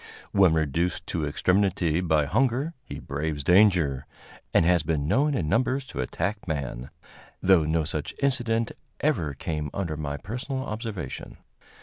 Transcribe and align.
When 0.31 0.55
reduced 0.55 1.05
to 1.13 1.27
extremity 1.27 2.01
by 2.01 2.25
hunger, 2.25 2.73
he 2.83 2.97
braves 2.97 3.43
danger, 3.43 4.07
and 4.51 4.65
has 4.65 4.81
been 4.81 5.07
known 5.07 5.35
in 5.35 5.47
numbers 5.47 5.85
to 5.85 6.01
attack 6.01 6.47
man, 6.47 6.89
though 7.39 7.65
no 7.65 7.83
such 7.83 8.15
incident 8.19 8.71
ever 9.01 9.35
came 9.35 9.69
under 9.75 9.95
my 9.97 10.17
personal 10.17 10.63
observation. 10.63 11.37